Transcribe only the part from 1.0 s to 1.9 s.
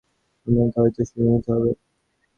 সিঁড়ি নিতে হবে।